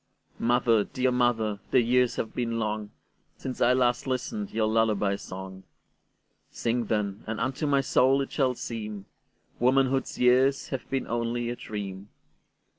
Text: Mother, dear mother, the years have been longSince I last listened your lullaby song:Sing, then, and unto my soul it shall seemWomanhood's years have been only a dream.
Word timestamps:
Mother, 0.39 0.83
dear 0.83 1.11
mother, 1.11 1.59
the 1.69 1.79
years 1.79 2.15
have 2.15 2.33
been 2.33 2.53
longSince 2.57 3.61
I 3.63 3.73
last 3.73 4.07
listened 4.07 4.49
your 4.49 4.65
lullaby 4.65 5.15
song:Sing, 5.15 6.85
then, 6.87 7.23
and 7.27 7.39
unto 7.39 7.67
my 7.67 7.81
soul 7.81 8.19
it 8.21 8.31
shall 8.31 8.55
seemWomanhood's 8.55 10.17
years 10.17 10.69
have 10.69 10.89
been 10.89 11.05
only 11.05 11.51
a 11.51 11.55
dream. 11.55 12.09